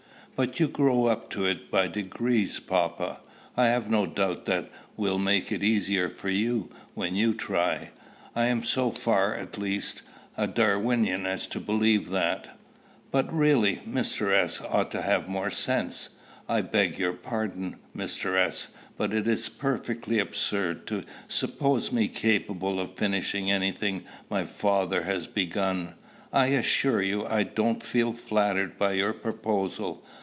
"But 0.33 0.59
you 0.59 0.67
grew 0.67 1.05
up 1.05 1.29
to 1.31 1.45
it 1.45 1.69
by 1.69 1.85
degrees, 1.87 2.59
papa!" 2.59 3.19
"I 3.55 3.67
have 3.67 3.91
no 3.91 4.07
doubt 4.07 4.45
that 4.45 4.71
will 4.97 5.19
make 5.19 5.51
it 5.51 5.59
the 5.61 5.67
easier 5.67 6.09
for 6.09 6.29
you, 6.29 6.71
when 6.95 7.13
you 7.15 7.35
try. 7.35 7.91
I 8.35 8.45
am 8.45 8.63
so 8.63 8.89
far, 8.89 9.35
at 9.35 9.59
least, 9.59 10.01
a 10.35 10.47
Darwinian 10.47 11.27
as 11.27 11.45
to 11.45 11.59
believe 11.59 12.09
that." 12.09 12.57
"But, 13.11 13.31
really, 13.31 13.81
Mr. 13.87 14.33
S. 14.35 14.59
ought 14.61 14.89
to 14.93 15.03
have 15.03 15.27
more 15.29 15.51
sense 15.51 16.09
I 16.49 16.61
beg 16.61 16.97
your 16.97 17.13
pardon, 17.13 17.75
Mr. 17.95 18.35
S.; 18.35 18.69
but 18.97 19.13
it 19.13 19.27
is 19.27 19.47
perfectly 19.47 20.17
absurd 20.17 20.87
to 20.87 21.03
suppose 21.27 21.91
me 21.91 22.07
capable 22.07 22.79
of 22.79 22.95
finishing 22.95 23.51
any 23.51 23.71
thing 23.71 24.05
my 24.27 24.45
father 24.45 25.03
has 25.03 25.27
begun. 25.27 25.93
I 26.33 26.47
assure 26.47 26.99
you 27.03 27.27
I 27.27 27.43
don't 27.43 27.83
feel 27.83 28.13
flattered 28.13 28.79
by 28.79 28.93
your 28.93 29.13
proposal. 29.13 30.03